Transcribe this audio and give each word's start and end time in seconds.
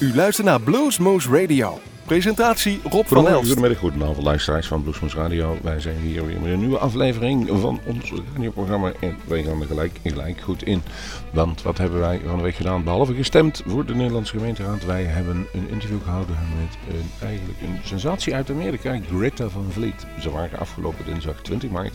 U 0.00 0.14
luistert 0.14 0.46
naar 0.46 0.60
Bluesmoose 0.60 1.40
Radio. 1.40 1.78
Presentatie 2.04 2.80
Rob 2.82 3.06
van 3.06 3.28
Elst. 3.28 3.46
Goedemiddag, 3.46 3.78
goedenavond 3.78 4.22
luisteraars 4.22 4.66
van 4.66 4.82
Bluesmoes 4.82 5.14
Radio. 5.14 5.58
Wij 5.62 5.80
zijn 5.80 5.96
hier 5.96 6.26
weer 6.26 6.40
met 6.40 6.52
een 6.52 6.58
nieuwe 6.58 6.78
aflevering 6.78 7.48
van 7.48 7.80
ons 7.86 8.12
radioprogramma. 8.34 8.92
En 9.00 9.16
wij 9.26 9.42
gaan 9.42 9.60
er 9.60 9.66
gelijk, 9.66 9.98
gelijk 10.02 10.40
goed 10.40 10.62
in. 10.62 10.82
Want 11.32 11.62
wat 11.62 11.78
hebben 11.78 12.00
wij 12.00 12.20
van 12.26 12.36
de 12.36 12.42
week 12.42 12.54
gedaan? 12.54 12.84
Behalve 12.84 13.14
gestemd 13.14 13.62
voor 13.66 13.86
de 13.86 13.94
Nederlandse 13.94 14.36
gemeenteraad. 14.36 14.84
Wij 14.84 15.04
hebben 15.04 15.46
een 15.52 15.68
interview 15.70 16.02
gehouden 16.02 16.36
met 16.60 16.94
een, 16.94 17.26
eigenlijk 17.26 17.60
een 17.60 17.78
sensatie 17.84 18.34
uit 18.34 18.50
Amerika. 18.50 18.98
Greta 19.16 19.48
van 19.48 19.66
Vliet. 19.70 20.06
Ze 20.20 20.30
waren 20.30 20.58
afgelopen 20.58 21.04
dinsdag 21.04 21.40
20 21.42 21.70
maart 21.70 21.94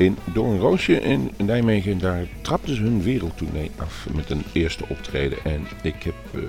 in 0.00 0.16
Doornroosje 0.24 1.00
in 1.00 1.30
Nijmegen. 1.36 1.98
Daar 1.98 2.26
trapten 2.42 2.76
ze 2.76 2.82
hun 2.82 3.02
wereldtournee 3.02 3.70
af 3.76 4.06
met 4.14 4.30
een 4.30 4.42
eerste 4.52 4.84
optreden. 4.88 5.38
En 5.44 5.66
ik 5.82 6.02
heb, 6.02 6.14
uh, 6.34 6.42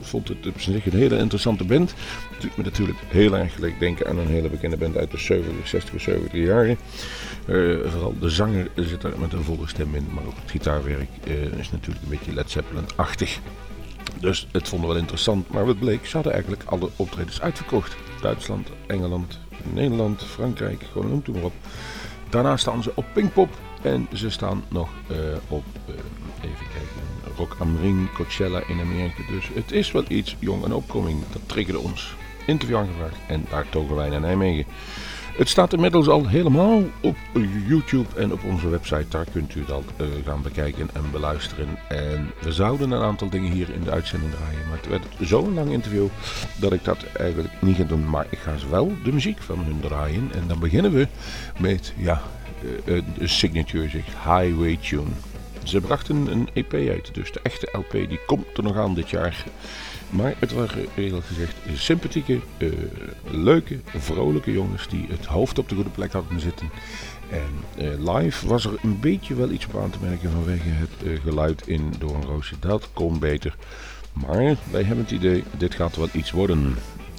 vond 0.00 0.28
het 0.28 0.46
op 0.46 0.60
zich 0.60 0.86
een 0.86 0.98
hele 0.98 1.18
interessante 1.18 1.64
band. 1.64 1.94
Het 2.32 2.40
doet 2.40 2.56
me 2.56 2.62
natuurlijk 2.62 2.98
heel 3.08 3.36
erg 3.36 3.54
gelijk 3.54 3.78
denken 3.78 4.06
aan 4.06 4.18
een 4.18 4.26
hele 4.26 4.48
bekende 4.48 4.76
band 4.76 4.96
uit 4.96 5.10
de 5.10 5.18
70, 5.18 5.68
60, 5.68 6.00
70 6.00 6.32
jaren. 6.32 6.78
Uh, 7.46 7.90
vooral 7.90 8.14
de 8.20 8.28
zanger 8.30 8.70
zit 8.74 9.02
er 9.02 9.18
met 9.18 9.32
een 9.32 9.44
volle 9.44 9.68
stem 9.68 9.94
in, 9.94 10.06
maar 10.14 10.24
ook 10.26 10.36
het 10.42 10.50
gitaarwerk 10.50 11.10
uh, 11.24 11.34
is 11.58 11.70
natuurlijk 11.70 12.02
een 12.02 12.10
beetje 12.10 12.34
Led 12.34 12.50
Zeppelin-achtig. 12.50 13.38
Dus 14.20 14.48
het 14.52 14.68
vonden 14.68 14.88
we 14.88 14.92
wel 14.92 15.02
interessant, 15.02 15.50
maar 15.50 15.66
wat 15.66 15.78
bleek, 15.78 16.06
ze 16.06 16.14
hadden 16.14 16.32
eigenlijk 16.32 16.62
alle 16.64 16.88
optredens 16.96 17.40
uitverkocht. 17.40 17.96
Duitsland, 18.20 18.68
Engeland, 18.86 19.38
Nederland, 19.72 20.22
Frankrijk, 20.22 20.82
gewoon 20.92 21.08
noem 21.08 21.22
het 21.24 21.34
maar 21.34 21.42
op. 21.42 21.52
Daarna 22.30 22.56
staan 22.56 22.82
ze 22.82 22.92
op 22.94 23.04
Pinkpop 23.12 23.48
en 23.82 24.08
ze 24.12 24.30
staan 24.30 24.64
nog 24.68 24.88
uh, 25.10 25.16
op, 25.48 25.64
uh, 25.88 25.94
even 26.44 26.66
kijken, 26.66 27.36
Rock 27.36 27.56
am 27.58 27.76
Ring, 27.80 28.12
Coachella 28.12 28.62
in 28.66 28.80
Amerika. 28.80 29.22
Dus 29.28 29.50
het 29.54 29.72
is 29.72 29.92
wel 29.92 30.04
iets 30.08 30.36
jong 30.38 30.64
en 30.64 30.72
opkoming. 30.72 31.22
Dat 31.32 31.42
triggerde 31.46 31.80
ons. 31.80 32.14
Interview 32.46 32.76
aangevraagd 32.76 33.16
en 33.28 33.46
daar 33.50 33.68
togen 33.68 33.96
wij 33.96 34.08
naar 34.08 34.20
Nijmegen. 34.20 34.64
Het 35.38 35.48
staat 35.48 35.72
inmiddels 35.72 36.08
al 36.08 36.26
helemaal 36.26 36.82
op 37.00 37.16
YouTube 37.66 38.08
en 38.16 38.32
op 38.32 38.44
onze 38.44 38.68
website. 38.68 39.08
Daar 39.08 39.26
kunt 39.32 39.54
u 39.54 39.64
dat 39.64 39.82
uh, 40.00 40.06
gaan 40.24 40.42
bekijken 40.42 40.88
en 40.92 41.10
beluisteren. 41.10 41.68
En 41.88 42.30
we 42.40 42.52
zouden 42.52 42.90
een 42.90 43.02
aantal 43.02 43.30
dingen 43.30 43.52
hier 43.52 43.70
in 43.70 43.82
de 43.82 43.90
uitzending 43.90 44.32
draaien. 44.32 44.68
Maar 44.68 44.76
het 44.76 44.88
werd 44.88 45.06
zo'n 45.20 45.54
lang 45.54 45.70
interview 45.70 46.06
dat 46.56 46.72
ik 46.72 46.84
dat 46.84 47.04
eigenlijk 47.16 47.52
niet 47.60 47.76
ga 47.76 47.82
doen. 47.82 48.10
Maar 48.10 48.26
ik 48.30 48.38
ga 48.38 48.54
wel 48.70 48.92
de 49.04 49.12
muziek 49.12 49.42
van 49.42 49.58
hun 49.58 49.80
draaien. 49.80 50.30
En 50.32 50.44
dan 50.46 50.58
beginnen 50.58 50.92
we 50.92 51.08
met, 51.58 51.92
ja, 51.96 52.22
uh, 52.84 53.02
de 53.18 53.26
signature, 53.26 53.88
zeg, 53.88 54.04
Highway 54.04 54.76
Tune. 54.76 55.10
Ze 55.62 55.80
brachten 55.80 56.26
een 56.26 56.48
EP 56.52 56.72
uit, 56.72 57.14
dus 57.14 57.32
de 57.32 57.40
echte 57.42 57.68
LP 57.72 57.92
die 57.92 58.20
komt 58.26 58.56
er 58.56 58.62
nog 58.62 58.76
aan 58.76 58.94
dit 58.94 59.10
jaar. 59.10 59.44
Maar 60.10 60.34
het 60.38 60.52
waren 60.52 60.86
eerlijk 60.96 61.26
gezegd 61.26 61.56
sympathieke, 61.74 62.40
uh, 62.58 62.72
leuke, 63.24 63.80
vrolijke 63.96 64.52
jongens 64.52 64.88
die 64.88 65.06
het 65.08 65.26
hoofd 65.26 65.58
op 65.58 65.68
de 65.68 65.74
goede 65.74 65.90
plek 65.90 66.12
hadden 66.12 66.40
zitten. 66.40 66.70
En 67.30 67.84
uh, 67.84 68.14
live 68.14 68.48
was 68.48 68.64
er 68.64 68.78
een 68.82 69.00
beetje 69.00 69.34
wel 69.34 69.50
iets 69.50 69.66
op 69.66 69.82
aan 69.82 69.90
te 69.90 69.98
merken 70.02 70.30
vanwege 70.30 70.68
het 70.68 70.90
uh, 71.02 71.20
geluid 71.20 71.66
in 71.66 71.92
Doornroosje. 71.98 72.54
Dat 72.60 72.88
kon 72.92 73.18
beter. 73.18 73.56
Maar 74.12 74.56
wij 74.70 74.82
hebben 74.82 75.04
het 75.04 75.14
idee, 75.14 75.44
dit 75.56 75.74
gaat 75.74 75.96
wel 75.96 76.08
iets 76.12 76.30
worden. 76.30 76.74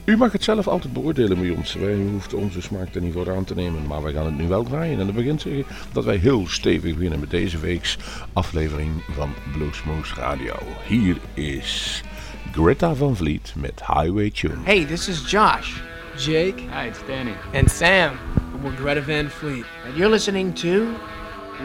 U 0.06 0.18
mag 0.18 0.32
het 0.32 0.44
zelf 0.44 0.68
altijd 0.68 0.94
beoordelen 0.94 1.40
bij 1.40 1.50
ons. 1.50 1.74
Wij 1.74 1.96
hoeven 1.96 2.38
onze 2.38 2.62
smaak 2.62 2.96
er 2.96 3.02
niet 3.02 3.14
voor 3.14 3.36
aan 3.36 3.44
te 3.44 3.56
nemen. 3.56 3.88
Maar 3.88 4.04
wij 4.04 4.14
gaan 4.14 4.26
het 4.26 4.38
nu 4.38 4.48
wel 4.48 4.64
draaien. 4.64 5.00
En 5.00 5.06
dat 5.06 5.16
begint 5.16 5.42
zeggen 5.42 5.66
dat 5.92 6.06
wij 6.06 6.16
heel 6.16 6.48
stevig 6.48 6.94
beginnen 6.94 7.20
met 7.20 7.30
deze 7.30 7.60
weeks 7.60 7.98
aflevering 8.34 8.92
van 9.12 9.34
Bluesmoose 9.54 10.16
Radio. 10.16 10.56
Hier 10.88 11.18
is 11.34 12.04
Greta 12.52 12.94
Van 12.94 13.16
Vliet 13.16 13.54
met 13.56 13.80
Highway 13.82 14.30
Tune. 14.30 14.64
Hey, 14.64 14.84
this 14.84 15.08
is 15.08 15.24
Josh. 15.24 15.80
Jake. 16.18 16.60
Hi, 16.70 16.88
it's 16.88 17.02
Danny. 17.04 17.36
And 17.54 17.70
Sam. 17.70 18.18
We're 18.64 18.76
Greta 18.76 19.02
Van 19.02 19.30
Fleet. 19.30 19.66
And 19.86 19.96
you're 19.96 20.10
listening 20.10 20.54
to 20.56 20.96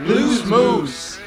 Blues 0.05 0.45
Moose. 0.45 1.19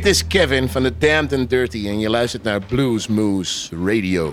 Dit 0.00 0.08
is 0.08 0.26
Kevin 0.26 0.68
van 0.68 0.82
de 0.82 0.92
Damned 0.98 1.32
and 1.32 1.50
Dirty 1.50 1.86
en 1.88 1.98
je 1.98 2.10
luistert 2.10 2.42
naar 2.42 2.60
Blues 2.60 3.06
Moose 3.06 3.68
Radio. 3.84 4.32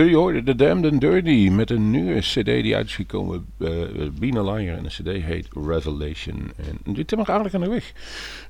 Jullie 0.00 0.16
hoorden 0.16 0.44
The 0.44 0.54
Damned 0.54 0.92
and 0.92 1.00
Dirty 1.00 1.48
met 1.48 1.70
een 1.70 1.90
nieuwe 1.90 2.20
cd 2.20 2.44
die 2.44 2.76
uit 2.76 2.86
is 2.86 2.94
gekomen. 2.94 3.46
Uh, 3.58 3.70
Bean 4.18 4.36
a 4.36 4.52
Liar 4.52 4.76
en 4.76 4.82
de 4.82 4.88
cd 4.88 5.24
heet 5.24 5.48
Revelation. 5.66 6.50
En 6.84 6.92
dit 6.92 7.10
nog 7.10 7.30
aardig 7.30 7.54
aan 7.54 7.60
de 7.60 7.68
weg. 7.68 7.92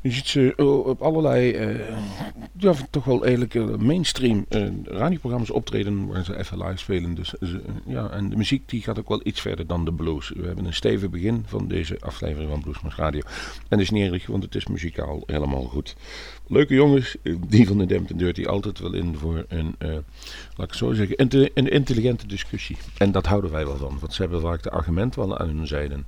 Je 0.03 0.11
ziet 0.11 0.27
ze 0.27 0.53
uh, 0.57 0.87
op 0.87 1.03
allerlei, 1.03 1.71
uh, 1.71 1.81
ja, 2.57 2.75
toch 2.91 3.05
wel 3.05 3.27
eerlijke 3.27 3.61
mainstream 3.79 4.47
radioprogramma's 4.85 5.51
optreden 5.51 6.07
waar 6.07 6.25
ze 6.25 6.39
even 6.39 6.59
live 6.59 6.77
spelen. 6.77 7.15
Dus, 7.15 7.35
ja, 7.87 8.11
en 8.11 8.31
de 8.31 8.37
muziek 8.37 8.69
die 8.69 8.83
gaat 8.83 8.99
ook 8.99 9.09
wel 9.09 9.21
iets 9.23 9.41
verder 9.41 9.67
dan 9.67 9.85
de 9.85 9.93
blues. 9.93 10.29
We 10.29 10.47
hebben 10.47 10.65
een 10.65 10.75
stevig 10.75 11.11
begin 11.11 11.43
van 11.47 11.69
deze 11.69 11.97
aflevering 12.01 12.51
van 12.51 12.61
Bluesmas 12.61 12.97
Radio. 12.97 13.21
En 13.21 13.65
dat 13.69 13.81
is 13.81 13.91
niet 13.91 14.13
erg, 14.13 14.27
want 14.27 14.43
het 14.43 14.55
is 14.55 14.67
muzikaal 14.67 15.23
helemaal 15.27 15.65
goed. 15.65 15.97
Leuke 16.53 16.75
jongens, 16.75 17.17
die 17.47 17.67
van 17.67 17.79
de 17.79 17.97
and 17.99 18.19
Dirty 18.19 18.45
altijd 18.45 18.79
wel 18.79 18.93
in 18.93 19.17
voor 19.17 19.45
een, 19.49 19.75
laat 20.57 20.69
ik 20.69 20.75
zo 20.75 20.93
zeggen, 20.93 21.17
een 21.55 21.71
intelligente 21.71 22.27
discussie. 22.27 22.77
En 22.97 23.13
dat 23.13 23.27
houden 23.27 23.51
wij 23.51 23.67
wel 23.67 23.77
van, 23.77 23.99
want 24.01 24.15
ze 24.15 24.23
hebben 24.23 24.41
vaak 24.41 24.63
de 24.63 24.71
argumenten 24.71 25.21
wel 25.21 25.39
aan 25.39 25.49
hun 25.49 25.67
zijde. 25.67 26.03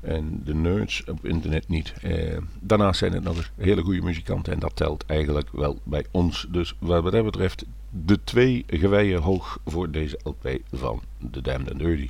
En 0.00 0.40
de 0.44 0.54
nerds 0.54 1.04
op 1.04 1.26
internet 1.26 1.68
niet. 1.68 1.92
Eh, 2.02 2.36
daarnaast 2.60 2.98
zijn 2.98 3.12
het 3.12 3.22
nog 3.22 3.36
eens 3.36 3.50
hele 3.56 3.82
goede 3.82 4.02
muzikanten 4.02 4.52
en 4.52 4.58
dat 4.58 4.76
telt 4.76 5.04
eigenlijk 5.06 5.48
wel 5.52 5.78
bij 5.82 6.06
ons. 6.10 6.46
Dus 6.50 6.74
wat 6.78 7.12
dat 7.12 7.24
betreft 7.24 7.64
de 7.90 8.18
twee 8.24 8.64
geweien 8.66 9.20
hoog 9.20 9.58
voor 9.64 9.90
deze 9.90 10.18
LP 10.22 10.58
van 10.72 11.02
The 11.30 11.42
Damned 11.42 11.70
and 11.70 11.78
Dirty. 11.78 12.08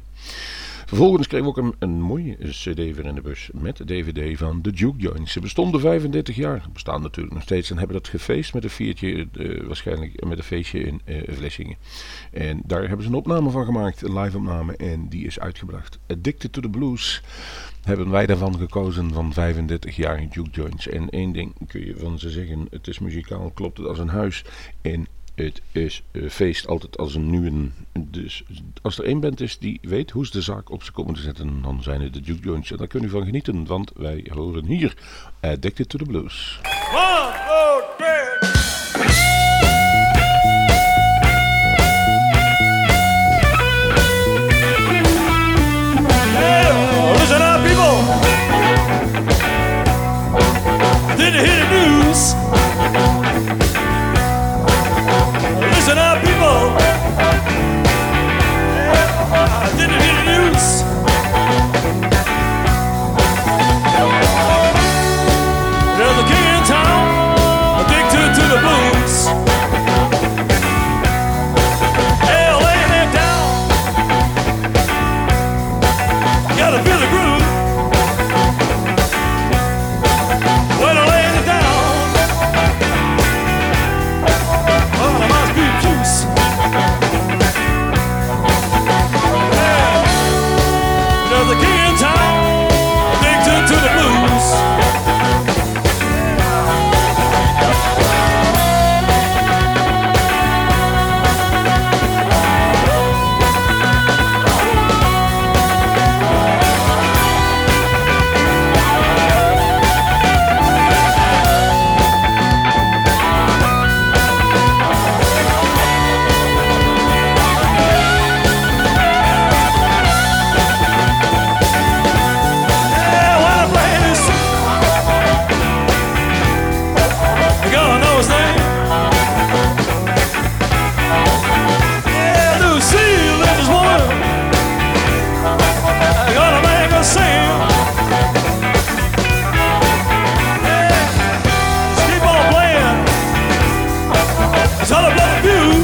Vervolgens 0.87 1.27
kregen 1.27 1.53
we 1.53 1.61
ook 1.61 1.75
een, 1.79 2.01
mooie 2.01 2.37
cd 2.41 2.75
weer 2.75 3.05
in 3.05 3.15
de 3.15 3.21
bus 3.21 3.51
met 3.53 3.77
de 3.77 3.85
dvd 3.85 4.39
van 4.39 4.61
The 4.61 4.73
Duke 4.73 4.99
Joints. 4.99 5.33
Ze 5.33 5.41
bestonden 5.41 5.81
35 5.81 6.37
jaar, 6.37 6.67
bestaan 6.73 7.03
natuurlijk 7.03 7.35
nog 7.35 7.43
steeds 7.43 7.71
en 7.71 7.79
hebben 7.79 7.97
dat 7.97 8.09
gefeest 8.09 8.55
met 8.55 8.65
een 8.65 8.71
viertje, 8.71 9.29
uh, 9.33 9.67
waarschijnlijk 9.67 10.25
met 10.25 10.39
een 10.39 10.45
feestje 10.45 10.81
in 10.81 11.01
uh, 11.05 11.23
Vlissingen. 11.29 11.77
En 12.33 12.61
daar 12.65 12.89
hebben 12.89 13.03
ze 13.03 13.09
een 13.09 13.17
opname 13.17 13.51
van 13.51 13.65
gemaakt, 13.65 14.03
een 14.03 14.19
live 14.19 14.37
opname 14.37 14.77
en 14.77 15.09
die 15.09 15.27
is 15.27 15.39
uitgebracht. 15.39 15.99
Addicted 16.07 16.53
to 16.53 16.61
the 16.61 16.69
Blues 16.69 17.23
hebben 17.83 18.11
wij 18.11 18.27
daarvan 18.27 18.59
gekozen 18.59 19.13
van 19.13 19.33
35 19.33 19.97
jaar 19.97 20.29
Duke 20.31 20.51
Joints. 20.51 20.89
En 20.89 21.11
één 21.11 21.33
ding 21.33 21.53
kun 21.67 21.87
je 21.87 21.97
van 21.97 22.19
ze 22.19 22.31
zeggen, 22.31 22.67
het 22.71 22.87
is 22.87 22.99
muzikaal, 22.99 23.51
klopt 23.51 23.79
het 23.79 23.87
als 23.87 23.99
een 23.99 24.09
huis. 24.09 24.45
En 24.83 25.07
het 25.37 25.63
is 25.73 26.03
uh, 26.13 26.31
feest 26.31 26.67
altijd 26.67 26.99
als 26.99 27.15
een 27.15 27.31
nieuwe. 27.31 27.69
Dus 27.93 28.45
als 28.83 28.99
er 28.99 29.05
één 29.05 29.21
band 29.21 29.41
is 29.41 29.59
die 29.59 29.79
weet 29.83 30.11
hoe 30.11 30.27
ze 30.27 30.33
de 30.33 30.41
zaak 30.41 30.71
op 30.71 30.83
ze 30.83 30.93
komen 30.93 31.15
te 31.15 31.21
zetten, 31.21 31.63
dan 31.63 31.83
zijn 31.83 32.01
het 32.01 32.15
de 32.15 32.21
Duke 32.21 32.43
Joints. 32.43 32.71
En 32.71 32.77
daar 32.77 32.87
kun 32.87 33.01
je 33.01 33.09
van 33.09 33.25
genieten, 33.25 33.67
want 33.67 33.93
wij 33.95 34.27
horen 34.33 34.65
hier 34.65 34.97
Addicted 35.41 35.89
to 35.89 35.99
the 35.99 36.05
Blues. 36.05 36.61
One, 36.93 37.33
two, 37.99 38.06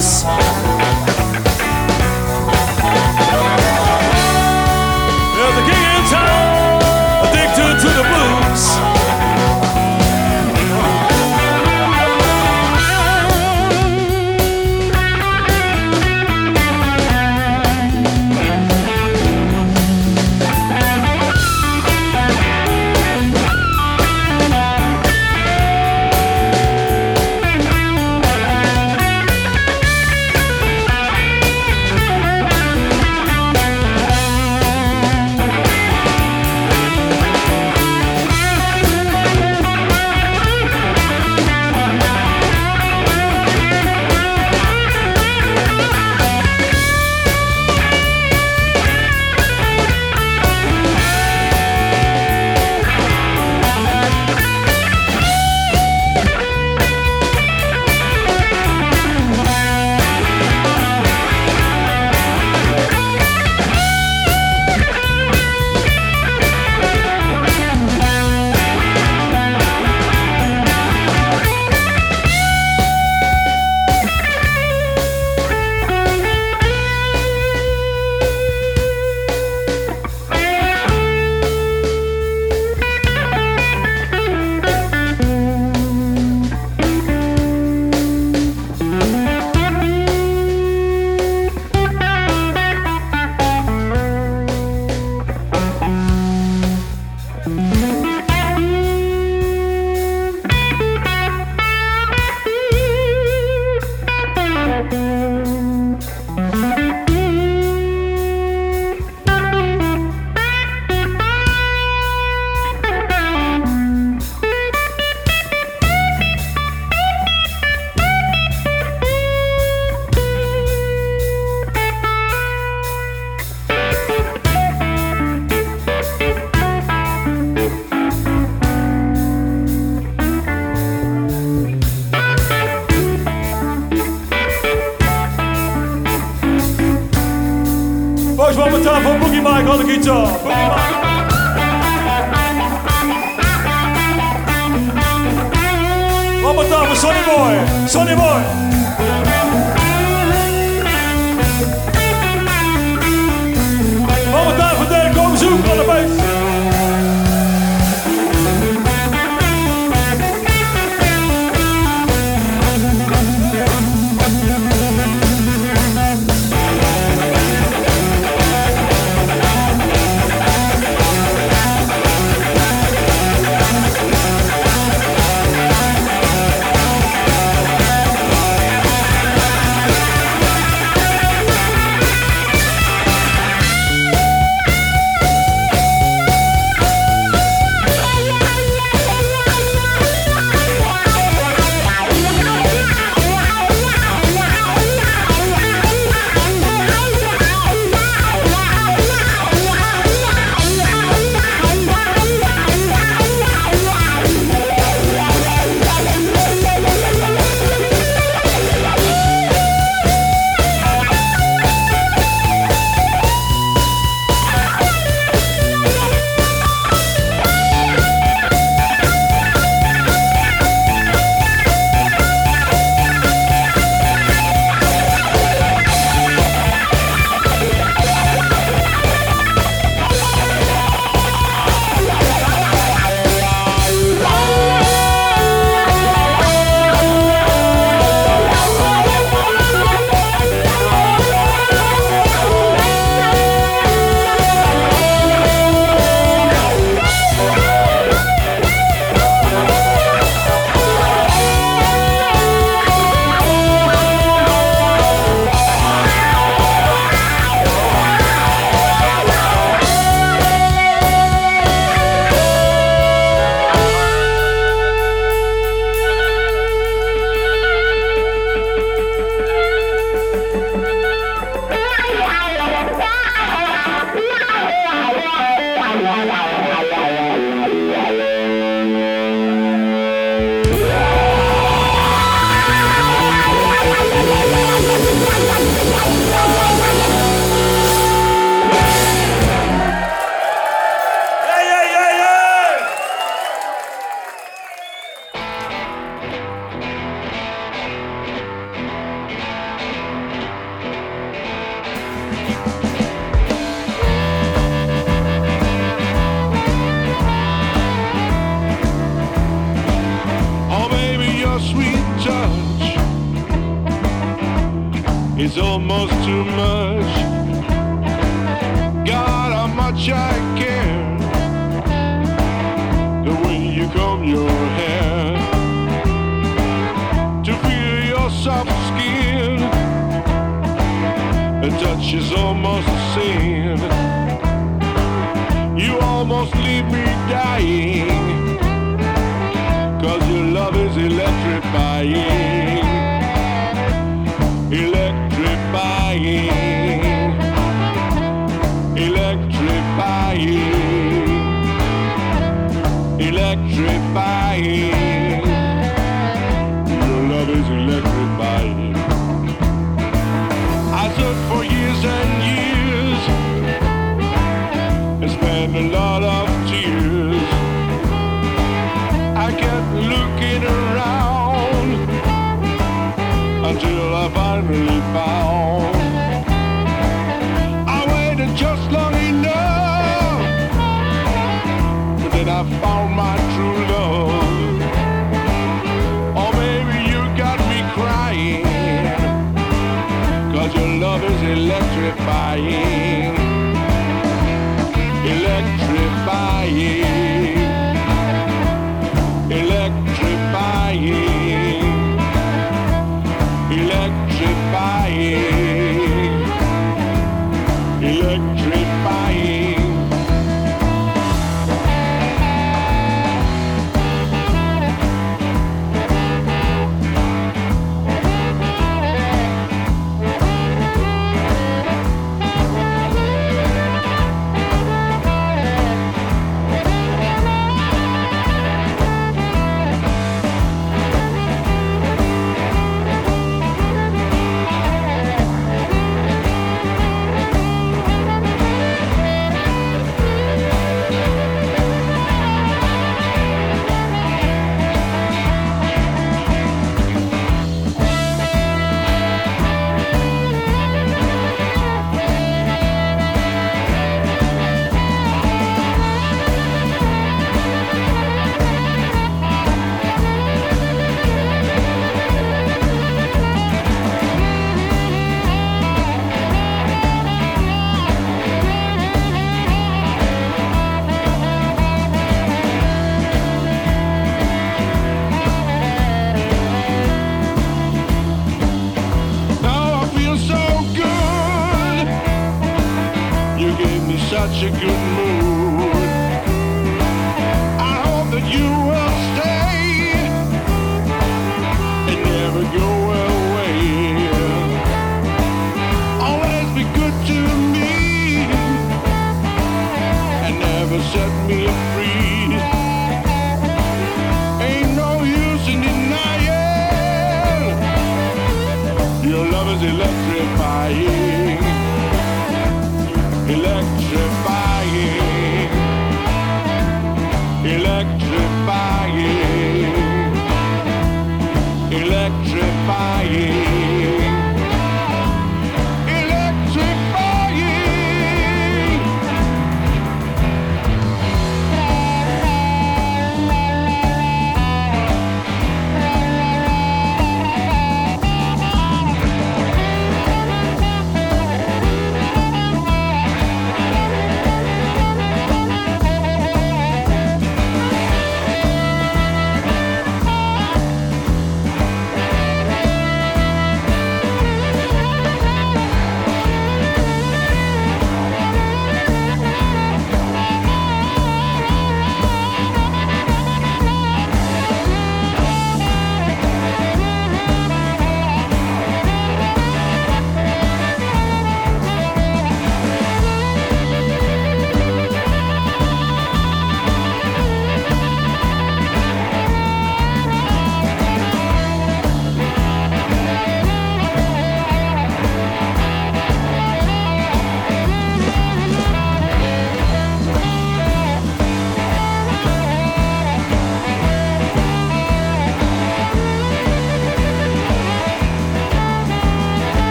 dreams. 0.00 0.59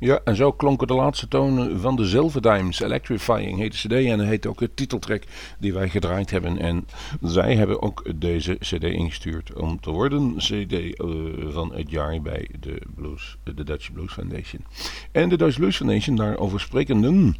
Ja, 0.00 0.20
en 0.24 0.36
zo 0.36 0.52
klonken 0.52 0.86
de 0.86 0.94
laatste 0.94 1.28
tonen 1.28 1.80
van 1.80 1.96
de 1.96 2.06
Silverdimes. 2.06 2.80
Electrifying 2.80 3.58
heet 3.58 3.82
de 3.82 3.88
cd 3.88 3.92
en 3.92 4.20
heet 4.20 4.46
ook 4.46 4.58
de 4.58 4.74
titeltrack 4.74 5.22
die 5.58 5.72
wij 5.72 5.88
gedraaid 5.88 6.30
hebben. 6.30 6.58
En 6.58 6.86
zij 7.22 7.56
hebben 7.56 7.82
ook 7.82 8.04
deze 8.14 8.54
cd 8.54 8.82
ingestuurd 8.82 9.52
om 9.54 9.80
te 9.80 9.90
worden 9.90 10.36
cd 10.36 10.72
eh, 10.72 11.06
van 11.48 11.74
het 11.74 11.90
jaar 11.90 12.22
bij 12.22 12.48
de, 12.60 12.80
Blues, 12.94 13.36
de 13.44 13.64
Dutch 13.64 13.92
Blues 13.92 14.12
Foundation. 14.12 14.64
En 15.12 15.28
de 15.28 15.36
Dutch 15.36 15.56
Blues 15.56 15.76
Foundation, 15.76 16.16
daarover 16.16 16.60
sprekenden, 16.60 17.36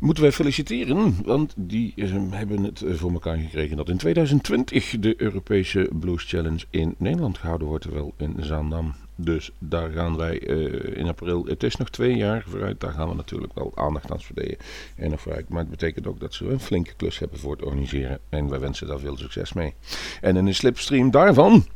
moeten 0.00 0.22
wij 0.22 0.32
feliciteren. 0.32 1.16
Want 1.24 1.54
die 1.56 1.92
eh, 1.96 2.10
hebben 2.30 2.62
het 2.62 2.84
voor 2.86 3.12
elkaar 3.12 3.36
gekregen 3.36 3.76
dat 3.76 3.88
in 3.88 3.96
2020 3.96 4.98
de 4.98 5.14
Europese 5.16 5.90
Blues 5.92 6.24
Challenge 6.24 6.64
in 6.70 6.94
Nederland 6.98 7.38
gehouden 7.38 7.68
wordt. 7.68 7.82
Terwijl 7.82 8.14
in 8.16 8.36
Zaandam. 8.38 8.94
Dus 9.20 9.50
daar 9.58 9.90
gaan 9.90 10.16
wij 10.16 10.40
eh, 10.40 10.96
in 10.98 11.08
april, 11.08 11.44
het 11.44 11.62
is 11.62 11.76
nog 11.76 11.90
twee 11.90 12.16
jaar 12.16 12.44
vooruit, 12.46 12.80
daar 12.80 12.92
gaan 12.92 13.08
we 13.08 13.14
natuurlijk 13.14 13.54
wel 13.54 13.72
aandacht 13.74 14.12
aan 14.12 14.20
verdelen 14.20 14.56
en 14.96 15.10
nog 15.10 15.20
vooruit. 15.20 15.48
Maar 15.48 15.60
het 15.60 15.70
betekent 15.70 16.06
ook 16.06 16.20
dat 16.20 16.34
ze 16.34 16.48
een 16.48 16.60
flinke 16.60 16.94
klus 16.96 17.18
hebben 17.18 17.38
voor 17.38 17.52
het 17.52 17.62
organiseren 17.62 18.18
en 18.28 18.48
wij 18.48 18.60
wensen 18.60 18.86
daar 18.86 18.98
veel 18.98 19.16
succes 19.16 19.52
mee. 19.52 19.74
En 20.20 20.36
in 20.36 20.44
de 20.44 20.52
slipstream 20.52 21.10
daarvan 21.10 21.66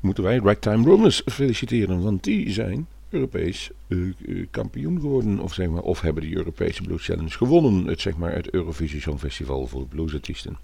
moeten 0.00 0.24
wij 0.24 0.40
Ragtime 0.44 0.84
Rumors 0.84 1.22
feliciteren, 1.26 2.02
want 2.02 2.24
die 2.24 2.52
zijn 2.52 2.86
Europees 3.10 3.70
eh, 3.88 3.98
eh, 3.98 4.46
kampioen 4.50 5.00
geworden, 5.00 5.38
of, 5.38 5.54
zeg 5.54 5.68
maar, 5.68 5.82
of 5.82 6.00
hebben 6.00 6.22
de 6.22 6.36
Europese 6.36 6.82
Blues 6.82 7.04
Challenge 7.04 7.30
gewonnen, 7.30 7.86
het, 7.86 8.00
zeg 8.00 8.16
maar, 8.16 8.34
het 8.34 8.50
Eurovisie 8.50 9.00
Songfestival 9.00 9.66
voor 9.66 9.86
bluesartiesten. 9.86 10.56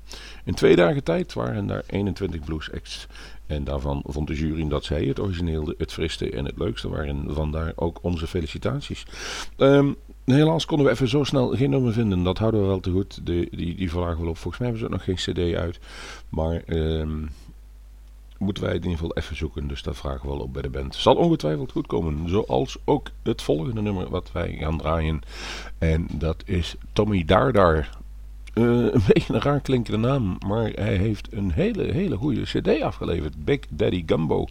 In 0.45 0.55
twee 0.55 0.77
dagen 0.77 1.05
tijd 1.05 1.33
waren 1.33 1.67
daar 1.67 1.83
21 1.87 2.45
blues 2.45 2.73
acts 2.73 3.07
en 3.47 3.65
daarvan 3.65 4.03
vond 4.07 4.27
de 4.27 4.35
jury 4.35 4.69
dat 4.69 4.85
zij 4.85 5.05
het 5.05 5.21
origineel 5.21 5.75
het 5.79 5.93
friste 5.93 6.31
en 6.31 6.45
het 6.45 6.59
leukste 6.59 6.89
waren. 6.89 7.35
Vandaar 7.35 7.73
ook 7.77 7.99
onze 8.03 8.27
felicitaties. 8.27 9.07
Ehm, 9.57 9.93
helaas 10.25 10.67
konden 10.67 10.87
we 10.87 10.93
even 10.93 11.09
zo 11.09 11.25
snel 11.25 11.57
geen 11.57 11.71
nummer 11.71 11.93
vinden. 11.93 12.23
Dat 12.23 12.39
houden 12.39 12.61
we 12.61 12.67
wel 12.67 12.81
te 12.81 12.91
goed. 12.91 13.27
De, 13.27 13.49
die, 13.51 13.75
die 13.75 13.91
verlagen 13.91 14.23
we 14.23 14.29
op. 14.29 14.39
Volgens 14.39 14.59
mij 14.63 14.71
hebben 14.71 14.89
ze 14.89 14.95
ook 14.95 15.07
nog 15.07 15.17
geen 15.17 15.35
cd 15.35 15.55
uit. 15.55 15.79
Maar 16.29 16.63
ehm, 16.67 17.25
moeten 18.39 18.63
wij 18.63 18.73
het 18.73 18.85
in 18.85 18.91
ieder 18.91 19.05
geval 19.05 19.23
even 19.23 19.37
zoeken. 19.37 19.69
Dus 19.69 19.83
dat 19.83 19.97
vragen 19.97 20.23
we 20.23 20.29
wel 20.29 20.39
op 20.39 20.53
bij 20.53 20.63
de 20.63 20.71
band. 20.71 20.95
Zal 20.95 21.15
ongetwijfeld 21.15 21.73
goed 21.73 21.87
komen. 21.87 22.29
Zoals 22.29 22.77
ook 22.85 23.11
het 23.23 23.43
volgende 23.43 23.83
nummer 23.83 24.11
wat 24.11 24.33
wij 24.33 24.57
gaan 24.59 24.79
draaien. 24.79 25.21
En 25.79 26.07
dat 26.13 26.43
is 26.47 26.75
Tommy 26.93 27.25
Dardar. 27.25 27.89
Uh, 28.55 28.65
een 28.65 29.03
beetje 29.13 29.35
een 29.35 29.41
raar 29.41 29.61
klinkende 29.61 29.99
naam, 29.99 30.39
maar 30.47 30.71
hij 30.71 30.97
heeft 30.97 31.33
een 31.33 31.53
hele, 31.53 31.93
hele 31.93 32.17
goede 32.17 32.43
cd 32.43 32.83
afgeleverd. 32.83 33.45
Big 33.45 33.61
Daddy 33.69 34.03
Gumbo 34.07 34.47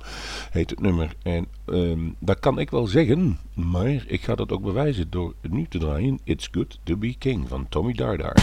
heet 0.52 0.69
het 0.69 0.80
nummer. 0.80 1.15
En 1.24 1.48
um, 1.65 2.15
dat 2.19 2.39
kan 2.39 2.60
ik 2.60 2.69
wel 2.69 2.88
zeggen, 2.88 3.39
maar 3.54 4.04
ik 4.08 4.21
ga 4.21 4.36
dat 4.36 4.52
ook 4.52 4.62
bewijzen 4.62 5.10
door 5.10 5.34
nu 5.41 5.65
te 5.69 5.78
draaien. 5.78 6.19
It's 6.24 6.48
Good 6.52 6.80
to 6.84 6.98
Be 6.98 7.15
King 7.17 7.48
van 7.48 7.65
Tommy 7.69 7.93
Dardar. 7.93 8.34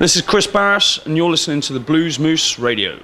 This 0.00 0.16
is 0.16 0.22
Chris 0.22 0.46
Barris, 0.46 0.98
and 1.04 1.14
you're 1.14 1.28
listening 1.28 1.60
to 1.60 1.74
the 1.74 1.78
Blues 1.78 2.18
Moose 2.18 2.58
Radio. 2.58 2.98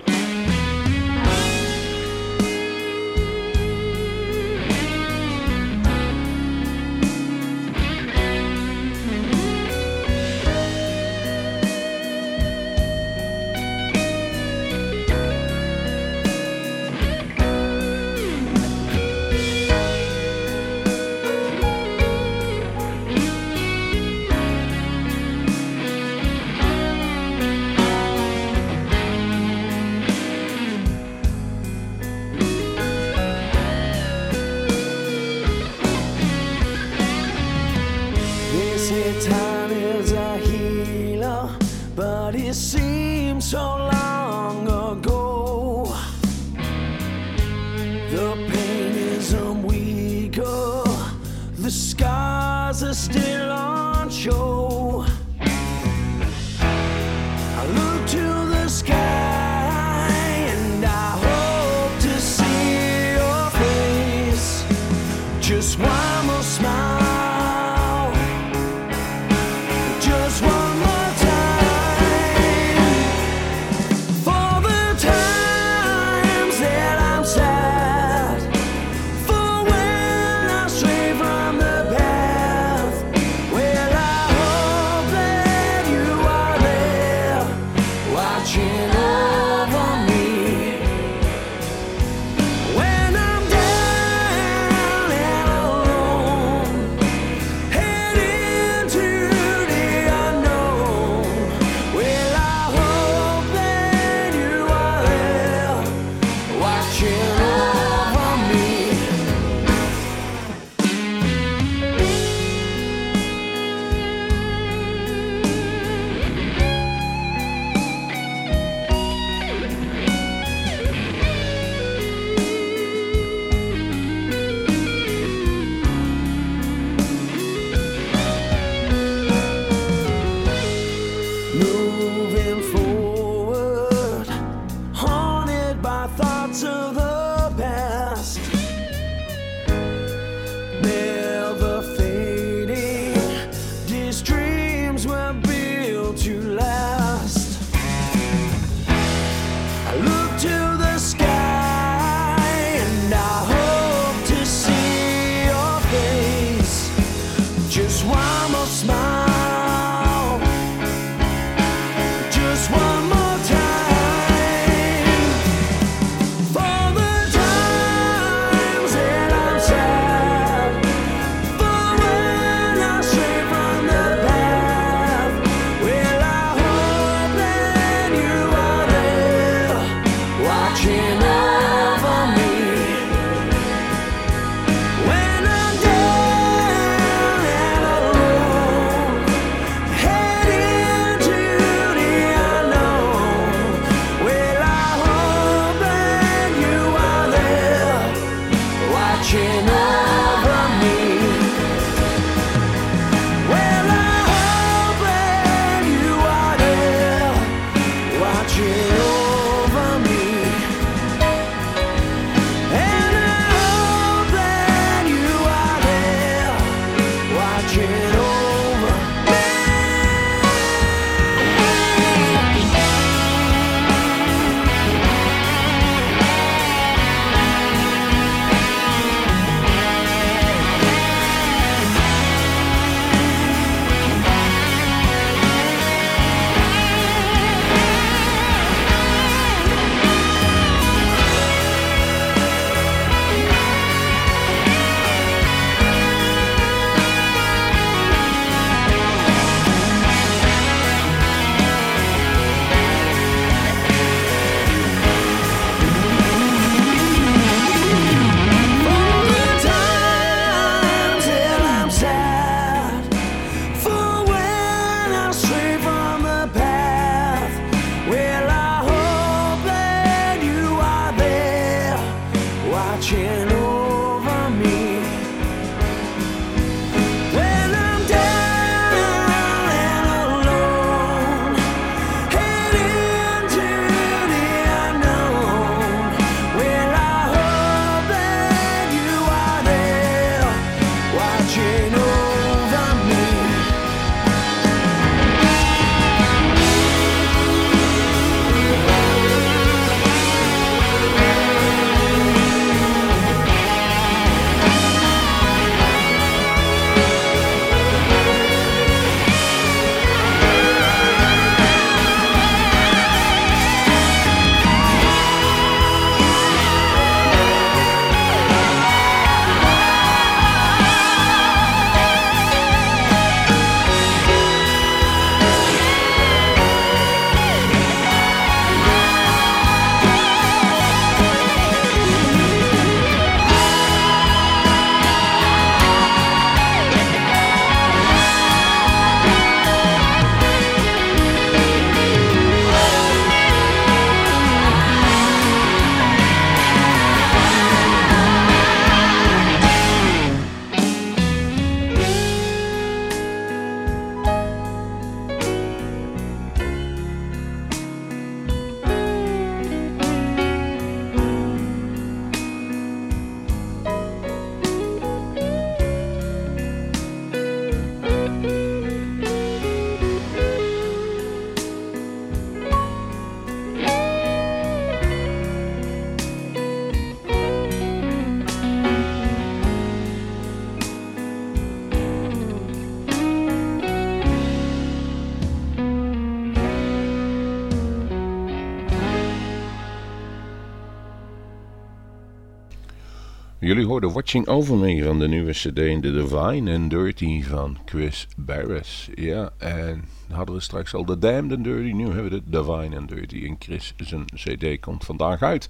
Jullie 393.76 393.90
hoorden 393.90 394.12
Watching 394.12 394.46
Over 394.46 394.76
Me 394.76 395.02
van 395.04 395.18
de 395.18 395.28
nieuwe 395.28 395.52
CD 395.52 395.74
The 395.74 396.00
Divine 396.00 396.74
and 396.74 396.90
Dirty 396.90 397.42
van 397.42 397.78
Chris 397.84 398.28
Barris. 398.36 399.08
Ja, 399.14 399.50
en 399.58 400.04
hadden 400.30 400.54
we 400.54 400.60
straks 400.60 400.94
al 400.94 401.04
The 401.04 401.18
Damned 401.18 401.52
and 401.52 401.64
Dirty. 401.64 401.92
Nu 401.92 402.04
hebben 402.04 402.22
we 402.22 402.30
de 402.30 402.42
Divine 402.44 402.96
and 402.96 403.08
Dirty. 403.08 403.44
En 403.46 403.56
Chris, 403.58 403.94
zijn 403.96 404.24
CD 404.34 404.80
komt 404.80 405.04
vandaag 405.04 405.42
uit. 405.42 405.68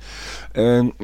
En 0.52 0.94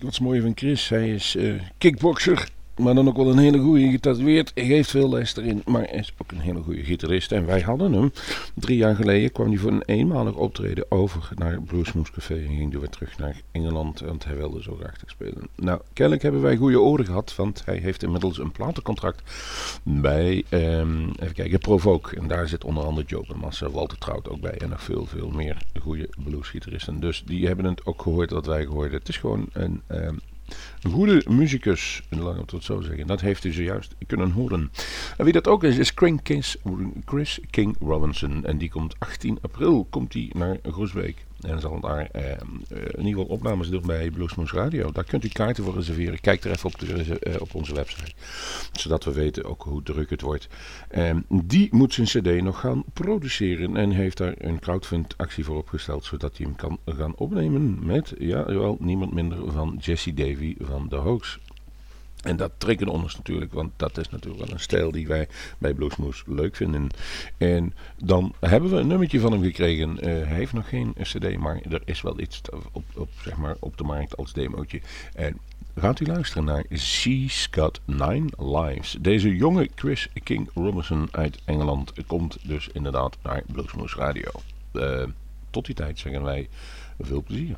wat 0.00 0.12
is 0.12 0.20
mooi 0.20 0.40
van 0.40 0.52
Chris, 0.54 0.88
hij 0.88 1.14
is 1.14 1.36
uh, 1.36 1.62
kickboxer. 1.78 2.48
Maar 2.76 2.94
dan 2.94 3.08
ook 3.08 3.16
wel 3.16 3.30
een 3.30 3.38
hele 3.38 3.58
goede 3.58 3.90
getatoeëerd. 3.90 4.50
Hij 4.54 4.64
heeft 4.64 4.90
veel 4.90 5.08
les 5.08 5.36
erin, 5.36 5.62
maar 5.66 5.82
hij 5.82 5.98
is 5.98 6.12
ook 6.18 6.32
een 6.32 6.40
hele 6.40 6.62
goede 6.62 6.84
gitarist. 6.84 7.32
En 7.32 7.46
wij 7.46 7.60
hadden 7.60 7.92
hem. 7.92 8.12
Drie 8.54 8.76
jaar 8.76 8.94
geleden 8.94 9.32
kwam 9.32 9.48
hij 9.48 9.56
voor 9.56 9.70
een 9.70 9.82
eenmalig 9.82 10.34
optreden 10.34 10.90
over 10.90 11.28
naar 11.34 11.62
Bluesmoes 11.62 12.10
Café. 12.10 12.34
En 12.34 12.56
ging 12.56 12.78
weer 12.78 12.88
terug 12.88 13.18
naar 13.18 13.40
Engeland, 13.50 14.00
want 14.00 14.24
hij 14.24 14.36
wilde 14.36 14.62
zo 14.62 14.76
graag 14.80 14.94
spelen. 15.06 15.48
Nou, 15.54 15.80
kennelijk 15.92 16.22
hebben 16.22 16.42
wij 16.42 16.56
goede 16.56 16.80
oren 16.80 17.06
gehad, 17.06 17.34
want 17.36 17.62
hij 17.64 17.76
heeft 17.76 18.02
inmiddels 18.02 18.38
een 18.38 18.52
platencontract 18.52 19.22
bij, 19.82 20.44
um, 20.50 21.10
even 21.20 21.34
kijken, 21.34 21.58
Provoke. 21.58 22.16
En 22.16 22.28
daar 22.28 22.48
zit 22.48 22.64
onder 22.64 22.84
andere 22.84 23.06
Joe 23.06 23.24
Massa, 23.36 23.70
Walter 23.70 23.98
Trout 23.98 24.28
ook 24.28 24.40
bij. 24.40 24.58
En 24.58 24.68
nog 24.68 24.82
veel, 24.82 25.06
veel 25.06 25.30
meer 25.30 25.56
goede 25.80 26.08
bluesgitaristen. 26.24 27.00
Dus 27.00 27.22
die 27.26 27.46
hebben 27.46 27.64
het 27.64 27.86
ook 27.86 28.02
gehoord 28.02 28.30
wat 28.30 28.46
wij 28.46 28.64
gehoord 28.64 28.92
Het 28.92 29.08
is 29.08 29.16
gewoon 29.16 29.48
een... 29.52 29.82
Um, 29.88 30.20
een 30.82 30.90
goede 30.90 31.24
muzikus, 31.28 32.02
laat 32.08 32.38
ik 32.38 32.50
het 32.50 32.64
zo 32.64 32.80
zeggen. 32.80 33.06
Dat 33.06 33.20
heeft 33.20 33.44
u 33.44 33.52
zojuist 33.52 33.94
kunnen 34.06 34.30
horen. 34.30 34.70
En 35.16 35.24
wie 35.24 35.32
dat 35.32 35.48
ook 35.48 35.64
is, 35.64 35.78
is 35.78 35.92
Chris 37.04 37.40
King 37.50 37.76
Robinson. 37.80 38.44
En 38.44 38.58
die 38.58 38.70
komt 38.70 38.94
18 38.98 39.38
april 39.42 39.86
komt 39.90 40.34
naar 40.34 40.58
Groesbeek. 40.62 41.24
En 41.42 41.60
zal 41.60 41.80
daar 41.80 42.08
eh, 42.12 42.30
in 42.68 43.06
ieder 43.06 43.20
geval 43.20 43.24
opnames 43.24 43.68
doen 43.68 43.86
bij 43.86 44.10
Bluesmoes 44.10 44.52
Radio. 44.52 44.92
Daar 44.92 45.04
kunt 45.04 45.24
u 45.24 45.28
kaarten 45.28 45.64
voor 45.64 45.74
reserveren. 45.74 46.20
Kijk 46.20 46.44
er 46.44 46.50
even 46.50 46.66
op, 46.66 46.78
de, 46.78 47.18
eh, 47.18 47.40
op 47.40 47.54
onze 47.54 47.74
website. 47.74 48.12
Zodat 48.72 49.04
we 49.04 49.12
weten 49.12 49.44
ook 49.44 49.62
hoe 49.62 49.82
druk 49.82 50.10
het 50.10 50.20
wordt. 50.20 50.48
Eh, 50.88 51.16
die 51.28 51.68
moet 51.70 51.94
zijn 51.94 52.06
cd 52.06 52.42
nog 52.42 52.60
gaan 52.60 52.84
produceren. 52.92 53.76
En 53.76 53.90
heeft 53.90 54.16
daar 54.16 54.34
een 54.38 54.58
crowdfund 54.58 55.14
actie 55.16 55.44
voor 55.44 55.56
opgesteld. 55.56 56.04
Zodat 56.04 56.36
hij 56.36 56.46
hem 56.46 56.56
kan 56.56 56.78
gaan 56.84 57.16
opnemen 57.16 57.86
met, 57.86 58.14
ja, 58.18 58.44
wel 58.44 58.76
niemand 58.80 59.12
minder 59.12 59.52
van 59.52 59.78
Jesse 59.80 60.14
Davy 60.14 60.56
van 60.58 60.88
The 60.88 60.96
Hoax. 60.96 61.38
En 62.22 62.36
dat 62.36 62.52
triggerde 62.58 62.92
ons 62.92 63.16
natuurlijk, 63.16 63.52
want 63.52 63.72
dat 63.76 63.98
is 63.98 64.10
natuurlijk 64.10 64.44
wel 64.44 64.52
een 64.52 64.60
stijl 64.60 64.90
die 64.90 65.06
wij 65.06 65.28
bij 65.58 65.74
Bluesmoes 65.74 66.22
leuk 66.26 66.56
vinden. 66.56 66.88
En 67.38 67.74
dan 67.96 68.34
hebben 68.40 68.70
we 68.70 68.76
een 68.76 68.86
nummertje 68.86 69.20
van 69.20 69.32
hem 69.32 69.42
gekregen. 69.42 69.90
Uh, 69.90 70.02
hij 70.02 70.36
heeft 70.36 70.52
nog 70.52 70.68
geen 70.68 70.94
cd, 71.02 71.38
maar 71.38 71.60
er 71.70 71.82
is 71.84 72.00
wel 72.00 72.20
iets 72.20 72.40
op, 72.72 72.84
op, 72.94 73.08
zeg 73.22 73.36
maar, 73.36 73.56
op 73.58 73.76
de 73.76 73.84
markt 73.84 74.16
als 74.16 74.32
demootje. 74.32 74.80
En 75.14 75.38
gaat 75.74 76.00
u 76.00 76.06
luisteren 76.06 76.44
naar 76.44 76.64
She's 76.76 77.48
Got 77.50 77.80
Nine 77.84 78.28
Lives. 78.38 78.96
Deze 79.00 79.36
jonge 79.36 79.70
Chris 79.74 80.08
King 80.22 80.50
Robinson 80.54 81.08
uit 81.10 81.38
Engeland 81.44 81.92
komt 82.06 82.38
dus 82.42 82.68
inderdaad 82.72 83.16
naar 83.22 83.42
Bluesmoes 83.52 83.94
Radio. 83.94 84.30
Uh, 84.72 85.02
tot 85.50 85.66
die 85.66 85.74
tijd 85.74 85.98
zeggen 85.98 86.22
wij 86.22 86.48
veel 87.00 87.22
plezier. 87.22 87.56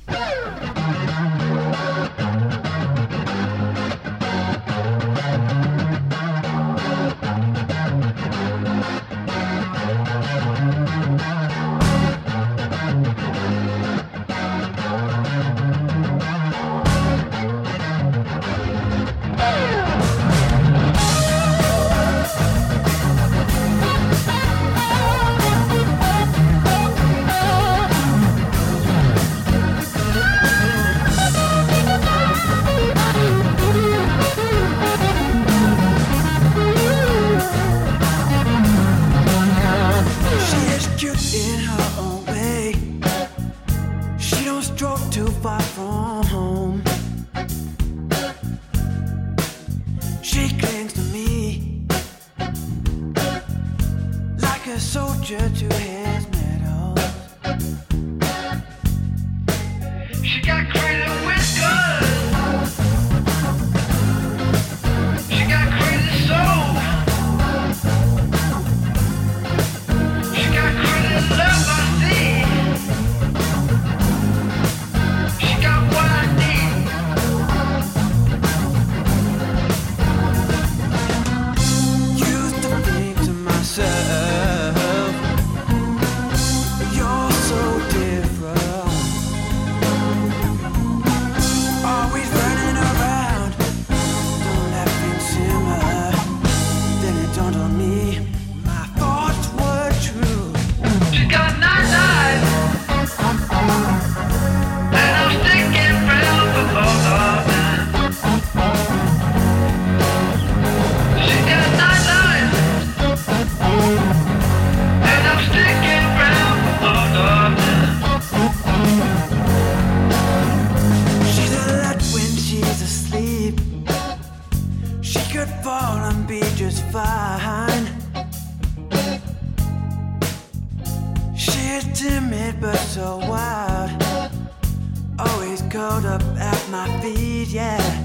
coat 135.75 136.05
up 136.05 136.23
at 136.39 136.71
my 136.71 136.87
feet, 137.01 137.49
yeah. 137.49 138.05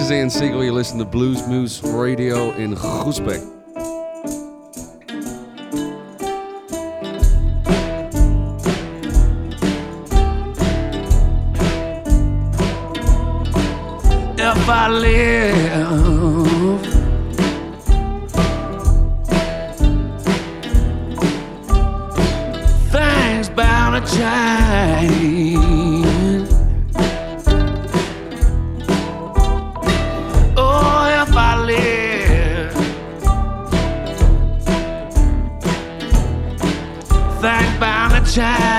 is 0.00 0.10
Ann 0.10 0.30
Siegel. 0.30 0.64
You 0.64 0.72
listen 0.72 0.98
to 0.98 1.04
Blues 1.04 1.46
Moose 1.46 1.82
Radio 1.82 2.52
in 2.52 2.74
Goesbeek. 2.74 3.57
time 38.38 38.77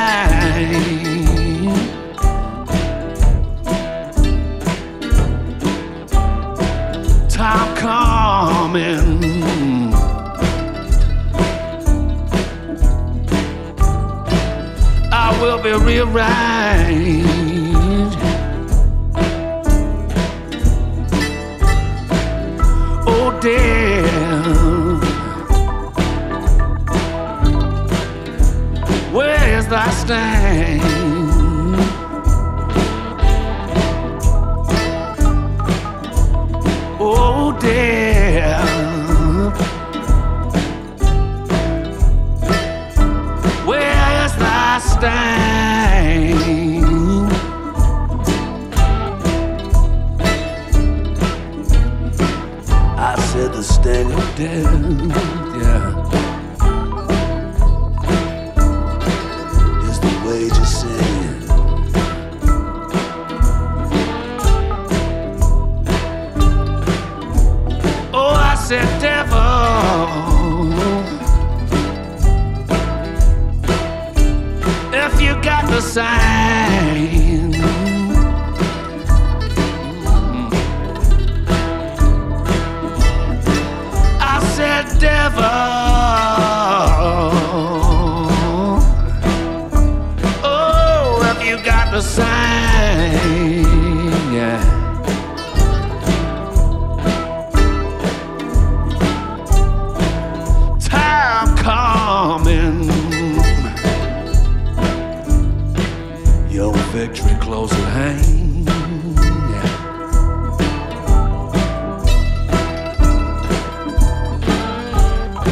victory 107.08 107.34
close 107.40 107.72
at 107.72 107.90
hand. 107.98 108.70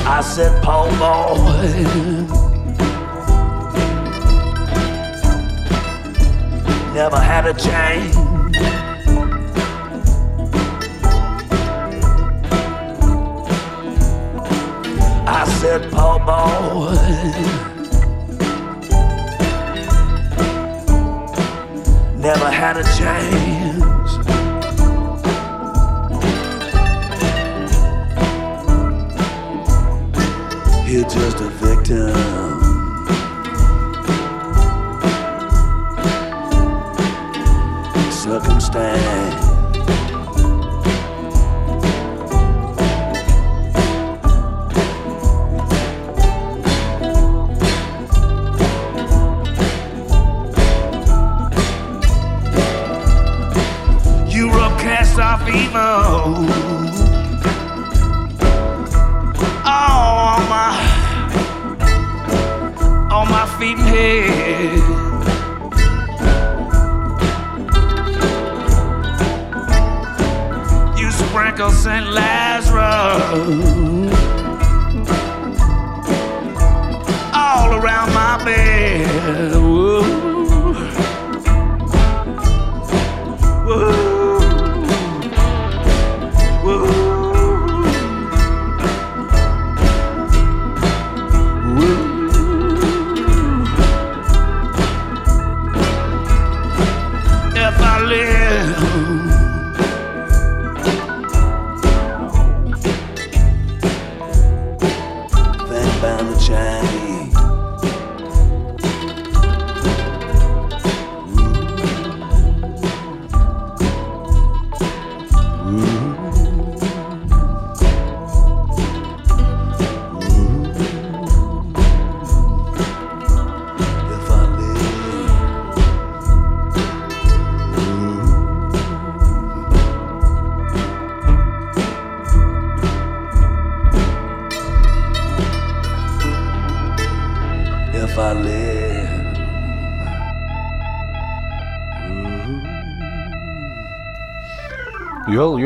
I 0.06 0.20
said, 0.22 0.62
Paul 0.62 0.89
boy. 1.00 1.72
Never 6.93 7.18
had 7.18 7.45
a 7.45 7.54
change. 7.54 8.14
I 15.26 15.45
said, 15.62 15.89
Paul 15.93 16.20
boy. 16.28 17.66
never 22.28 22.52
had 22.52 22.76
a 22.76 22.84
chance. 22.84 24.12
You're 30.90 31.08
just 31.08 31.40
a 31.40 31.50
victim. 31.62 32.14
Circumstance. 38.12 39.47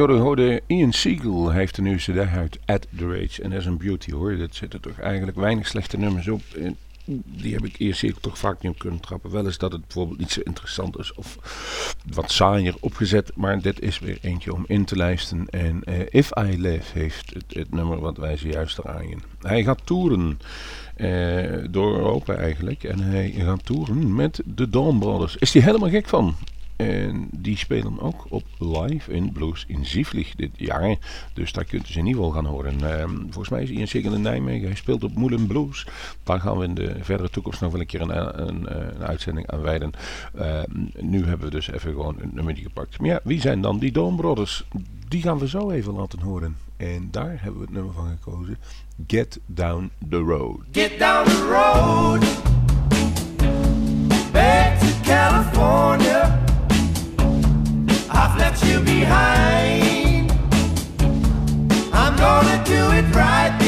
Jullie 0.02 0.22
hoorden 0.22 0.62
Ian 0.68 0.92
Siegel. 0.94 1.50
Heeft 1.52 1.78
een 1.78 1.84
nieuwe 1.84 2.00
cd 2.00 2.18
uit 2.18 2.60
At 2.66 2.88
The 2.98 3.08
Rage. 3.08 3.42
En 3.42 3.50
dat 3.50 3.60
is 3.60 3.66
een 3.66 3.78
beauty 3.78 4.12
hoor. 4.12 4.38
Dat 4.38 4.56
zitten 4.56 4.82
toch 4.82 5.00
eigenlijk 5.00 5.38
weinig 5.38 5.68
slechte 5.68 5.98
nummers 5.98 6.28
op. 6.28 6.42
Die 7.26 7.54
heb 7.54 7.66
ik 7.66 7.76
eerst 7.78 8.00
zeker 8.00 8.22
toch 8.22 8.38
vaak 8.38 8.62
niet 8.62 8.72
op 8.72 8.80
kunnen 8.80 9.00
trappen. 9.00 9.32
Wel 9.32 9.46
eens 9.46 9.58
dat 9.58 9.72
het 9.72 9.82
bijvoorbeeld 9.82 10.20
niet 10.20 10.32
zo 10.32 10.42
interessant 10.44 10.98
is 11.00 11.14
of 11.14 11.38
wat 12.14 12.32
saaier 12.32 12.76
opgezet. 12.80 13.32
Maar 13.36 13.62
dit 13.62 13.80
is 13.82 14.00
weer 14.00 14.18
eentje 14.22 14.54
om 14.54 14.64
in 14.68 14.86
te 14.86 14.96
lijsten. 14.96 15.48
En 15.50 15.84
eh, 15.84 16.00
If 16.10 16.30
I 16.40 16.62
Live 16.62 17.00
heeft 17.00 17.34
het, 17.34 17.46
het 17.48 17.72
nummer 17.72 18.00
wat 18.00 18.18
wij 18.18 18.38
zojuist 18.38 18.76
draaien. 18.76 19.24
Hij 19.42 19.64
gaat 19.64 19.86
toeren. 19.86 20.40
eh, 20.96 21.58
door 21.70 21.96
Europa 21.98 22.36
eigenlijk. 22.36 22.84
En 22.84 23.00
hij 23.00 23.30
gaat 23.32 23.66
toeren 23.66 24.16
met 24.16 24.42
de 24.46 24.70
Dawn 24.70 25.00
Brothers. 25.00 25.36
Is 25.38 25.54
hij 25.54 25.62
helemaal 25.62 25.90
gek 25.90 26.08
van? 26.08 26.36
En 26.82 27.28
die 27.32 27.58
spelen 27.58 28.00
ook 28.00 28.26
op 28.30 28.44
live 28.60 29.12
in 29.12 29.32
Blues 29.32 29.66
in 29.68 29.86
Zieflig 29.86 30.36
dit 30.36 30.52
jaar. 30.54 30.98
Dus 31.34 31.52
daar 31.52 31.66
kunt 31.66 31.90
u 31.90 31.92
ze 31.92 32.00
in 32.00 32.06
ieder 32.06 32.24
geval 32.24 32.42
gaan 32.42 32.52
horen. 32.52 33.00
Ehm, 33.00 33.16
volgens 33.18 33.50
mij 33.50 33.64
is 33.64 33.70
Ian 33.70 33.88
Siegel 33.88 34.14
in 34.14 34.22
Nijmegen. 34.22 34.68
Hij 34.68 34.76
speelt 34.76 35.04
op 35.04 35.16
Moulin 35.16 35.48
Blues. 35.48 35.88
Daar 36.24 36.40
gaan 36.40 36.58
we 36.58 36.66
in 36.66 36.74
de 36.74 36.96
verdere 37.02 37.30
toekomst 37.30 37.62
nog 37.62 37.72
wel 37.72 37.82
een 37.82 37.88
keer 37.88 38.02
een, 38.02 38.48
een, 38.48 38.78
een 38.78 39.04
uitzending 39.04 39.48
aan 39.48 39.62
wijden. 39.62 39.92
Ehm, 40.36 40.70
nu 41.00 41.26
hebben 41.26 41.46
we 41.46 41.52
dus 41.52 41.72
even 41.72 41.92
gewoon 41.92 42.16
een 42.20 42.32
nummertje 42.34 42.64
gepakt. 42.64 43.00
Maar 43.00 43.10
ja, 43.10 43.20
wie 43.24 43.42
zijn 43.42 43.62
dan 43.62 43.80
die 43.80 43.92
Dawn 43.92 44.16
Brothers? 44.16 44.64
Die 45.08 45.22
gaan 45.22 45.40
we 45.40 45.48
zo 45.48 45.72
even 45.72 45.94
laten 45.94 46.20
horen. 46.20 46.58
En 46.78 47.08
daar 47.12 47.42
hebben 47.42 47.60
we 47.60 47.66
het 47.66 47.76
nummer 47.76 47.94
van 47.94 48.08
gekozen. 48.08 48.58
Get 49.08 49.40
Down 49.46 49.92
the 50.10 50.18
Road. 50.18 50.60
Get 50.72 51.00
down 51.00 51.26
the 51.26 51.48
road 51.50 52.50
back 54.32 54.80
to 54.80 54.88
California. 55.04 56.21
You 58.60 58.82
behind. 58.82 60.30
I'm 61.94 62.16
gonna 62.18 62.62
do 62.66 62.92
it 62.92 63.06
right 63.16 63.61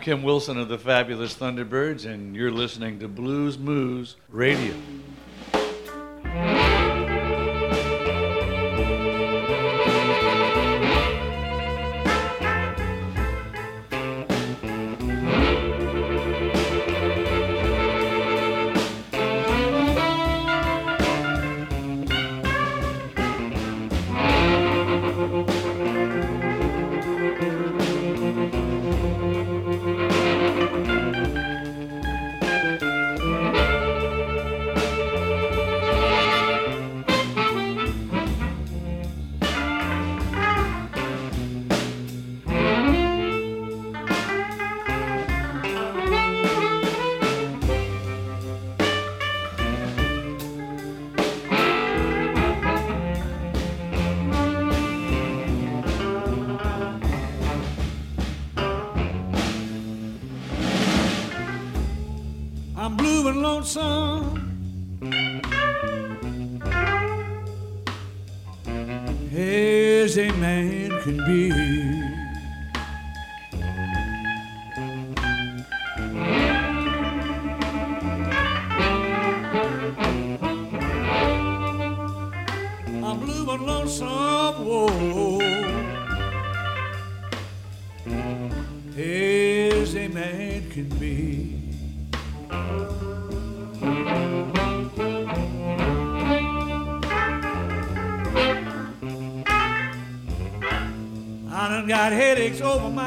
I'm 0.00 0.04
Kim 0.04 0.22
Wilson 0.22 0.56
of 0.56 0.70
the 0.70 0.78
Fabulous 0.78 1.34
Thunderbirds, 1.34 2.06
and 2.06 2.34
you're 2.34 2.50
listening 2.50 3.00
to 3.00 3.06
Blues 3.06 3.58
Moose 3.58 3.79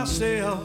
myself. 0.04 0.62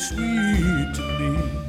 Sweet 0.00 0.94
to 0.94 1.02
me. 1.18 1.59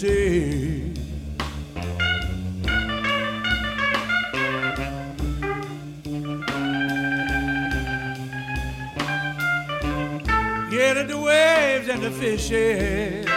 The 0.00 0.08
deep 0.08 0.92
blue 0.92 0.92
sea. 0.92 0.92
Yeah, 10.70 11.02
the 11.02 11.18
waves 11.18 11.88
and 11.88 12.02
the 12.02 12.10
fishes 12.10 13.31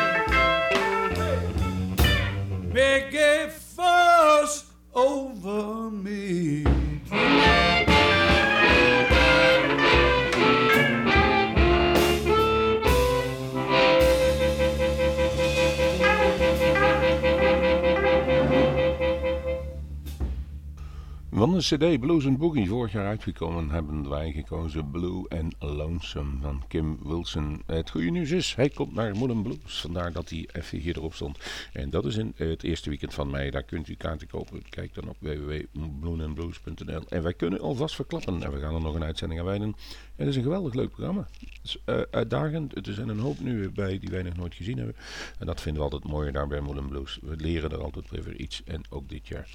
CD 21.66 22.00
Blues 22.00 22.26
and 22.26 22.38
Boogie, 22.38 22.68
vorig 22.68 22.92
jaar 22.92 23.08
uitgekomen, 23.08 23.70
hebben 23.70 24.10
wij 24.10 24.32
gekozen 24.32 24.92
Blue 24.92 25.30
and 25.30 25.56
Lonesome 25.60 26.38
van 26.42 26.64
Kim 26.68 26.98
Wilson. 27.04 27.62
Het 27.66 27.90
goede 27.90 28.10
nieuws 28.10 28.32
is, 28.32 28.56
hij 28.56 28.70
komt 28.70 28.94
naar 28.94 29.16
Moulin 29.16 29.42
Blues, 29.42 29.82
vandaar 29.82 30.12
dat 30.12 30.30
hij 30.30 30.50
even 30.52 30.78
hier 30.78 30.98
erop 30.98 31.14
stond. 31.14 31.38
En 31.74 31.90
dat 31.90 32.06
is 32.06 32.18
in 32.18 32.34
het 32.36 32.64
eerste 32.64 32.90
weekend 32.90 33.14
van 33.14 33.30
mei, 33.30 33.50
daar 33.50 33.64
kunt 33.64 33.88
u 33.88 33.96
kaarten 33.96 34.28
kopen. 34.28 34.70
Kijk 34.70 34.94
dan 34.94 35.08
op 35.08 35.16
www.blueandblues.nl 35.20 37.02
En 37.10 37.24
wij 37.24 37.34
kunnen 37.34 37.60
alvast 37.60 37.96
verklappen, 37.96 38.44
en 38.44 38.52
we 38.52 38.60
gaan 38.60 38.76
er 38.76 38.82
nog 38.82 38.96
een 38.96 39.04
uitzending 39.04 39.40
aan 39.40 39.46
wijden. 39.46 39.76
Het 40.16 40.28
is 40.28 40.36
een 40.36 40.44
geweldig 40.44 40.74
leuk 40.74 40.90
programma. 40.90 41.28
Het 41.40 41.60
is 41.64 41.78
uh, 41.86 42.02
uitdagend, 42.12 42.88
er 42.88 42.94
zijn 42.94 43.10
een 43.10 43.20
hoop 43.20 43.40
nu 43.40 43.72
bij 43.72 44.00
die 44.00 44.10
wij 44.10 44.22
nog 44.22 44.36
nooit 44.36 44.56
gezien 44.56 44.78
hebben. 44.78 44.96
En 45.40 45.46
dat 45.46 45.62
vinden 45.62 45.84
we 45.84 45.92
altijd 45.92 46.12
mooier 46.12 46.32
daar 46.32 46.48
bij 46.48 46.62
Moulin 46.62 46.88
Blues. 46.88 47.20
We 47.22 47.36
leren 47.36 47.72
er 47.72 47.84
altijd 47.84 48.10
weer 48.10 48.36
iets, 48.36 48.64
en 48.66 48.82
ook 48.90 49.10
dit 49.10 49.28
jaar. 49.28 49.50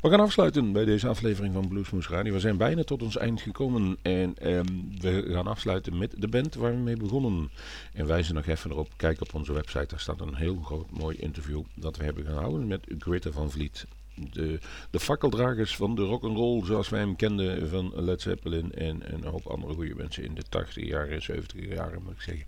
We 0.00 0.10
gaan 0.10 0.20
afsluiten 0.20 0.72
bij 0.72 0.84
deze 0.84 1.08
aflevering 1.08 1.46
van 1.52 1.68
Bluesmoes 1.68 2.08
Radio. 2.08 2.32
We 2.32 2.40
zijn 2.40 2.56
bijna 2.56 2.82
tot 2.82 3.02
ons 3.02 3.16
eind 3.16 3.40
gekomen 3.40 3.96
en 4.02 4.36
ehm, 4.36 4.66
we 5.00 5.24
gaan 5.32 5.46
afsluiten 5.46 5.98
met 5.98 6.14
de 6.16 6.28
band 6.28 6.54
waar 6.54 6.72
we 6.72 6.78
mee 6.78 6.96
begonnen. 6.96 7.50
En 7.92 8.06
wijzen 8.06 8.34
nog 8.34 8.46
even 8.46 8.70
erop, 8.70 8.88
kijk 8.96 9.20
op 9.20 9.34
onze 9.34 9.52
website, 9.52 9.86
daar 9.86 10.00
staat 10.00 10.20
een 10.20 10.34
heel 10.34 10.56
groot 10.56 10.90
mooi 10.90 11.16
interview 11.16 11.62
dat 11.74 11.96
we 11.96 12.04
hebben 12.04 12.24
gehouden 12.24 12.66
met 12.66 12.86
Greta 12.98 13.30
van 13.30 13.50
Vliet. 13.50 13.86
De, 14.32 14.58
de 14.90 15.00
fakkeldragers 15.00 15.76
van 15.76 15.94
de 15.94 16.02
rock'n'roll 16.02 16.64
zoals 16.64 16.88
wij 16.88 17.00
hem 17.00 17.16
kenden 17.16 17.68
van 17.68 17.92
Led 17.94 18.20
Zeppelin 18.20 18.72
en, 18.74 19.14
een 19.14 19.24
hoop 19.24 19.46
andere 19.46 19.74
goede 19.74 19.94
mensen 19.94 20.24
in 20.24 20.34
de 20.34 20.42
80 20.48 20.84
jaren, 20.84 21.22
70 21.22 21.68
jaren 21.68 22.02
moet 22.02 22.12
ik 22.12 22.20
zeggen. 22.20 22.46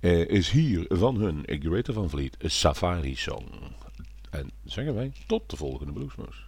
Eh, 0.00 0.28
is 0.28 0.50
hier 0.50 0.84
van 0.88 1.16
hun 1.16 1.42
Greta 1.46 1.92
van 1.92 2.10
Vliet, 2.10 2.36
Safari 2.40 3.16
Song. 3.16 3.44
En 4.30 4.50
zeggen 4.64 4.94
wij 4.94 5.12
tot 5.26 5.50
de 5.50 5.56
volgende 5.56 5.92
Bluesmoes. 5.92 6.47